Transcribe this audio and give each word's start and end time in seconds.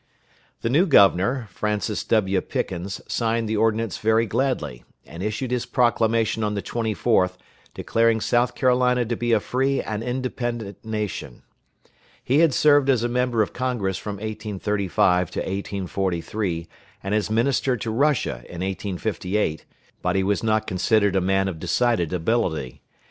The 0.63 0.69
new 0.71 0.87
Governor, 0.87 1.47
Francis 1.51 2.03
W. 2.05 2.41
Pickens, 2.41 3.01
signed 3.07 3.47
the 3.47 3.55
ordinance 3.55 3.99
very 3.99 4.25
gladly, 4.25 4.83
and 5.05 5.21
issued 5.21 5.51
his 5.51 5.67
proclamation 5.67 6.43
on 6.43 6.55
the 6.55 6.61
24th 6.63 7.37
declaring 7.75 8.19
South 8.19 8.55
Carolina 8.55 9.05
to 9.05 9.15
be 9.15 9.31
a 9.31 9.39
free 9.39 9.79
and 9.79 10.01
independent 10.01 10.83
nation. 10.83 11.43
He 12.23 12.39
had 12.39 12.51
served 12.51 12.89
as 12.89 13.03
a 13.03 13.07
member 13.07 13.43
of 13.43 13.53
Congress 13.53 13.99
from 13.99 14.15
1835 14.15 15.29
to 15.29 15.39
1843, 15.39 16.67
and 17.03 17.13
as 17.13 17.29
Minister 17.29 17.77
to 17.77 17.91
Russia 17.91 18.37
in 18.49 18.61
1858, 18.65 19.65
but 20.01 20.15
he 20.15 20.23
was 20.23 20.41
not 20.41 20.65
considered 20.65 21.15
a 21.15 21.21
man 21.21 21.47
of 21.47 21.59
decided 21.59 22.11
ability. 22.11 22.81